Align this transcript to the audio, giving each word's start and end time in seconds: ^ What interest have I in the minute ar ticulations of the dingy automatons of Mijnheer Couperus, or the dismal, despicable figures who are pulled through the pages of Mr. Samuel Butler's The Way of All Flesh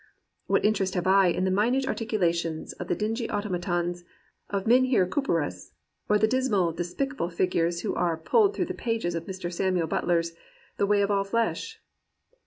^ 0.01 0.03
What 0.47 0.65
interest 0.65 0.95
have 0.95 1.05
I 1.05 1.27
in 1.27 1.43
the 1.43 1.51
minute 1.51 1.87
ar 1.87 1.93
ticulations 1.93 2.73
of 2.79 2.87
the 2.87 2.95
dingy 2.95 3.29
automatons 3.29 4.03
of 4.49 4.63
Mijnheer 4.63 5.07
Couperus, 5.07 5.73
or 6.09 6.17
the 6.17 6.27
dismal, 6.27 6.71
despicable 6.71 7.29
figures 7.29 7.81
who 7.81 7.93
are 7.93 8.17
pulled 8.17 8.55
through 8.55 8.65
the 8.65 8.73
pages 8.73 9.13
of 9.13 9.27
Mr. 9.27 9.53
Samuel 9.53 9.85
Butler's 9.85 10.33
The 10.77 10.87
Way 10.87 11.03
of 11.03 11.11
All 11.11 11.23
Flesh 11.23 11.83